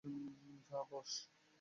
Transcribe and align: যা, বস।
যা, 0.69 0.79
বস। 0.89 1.11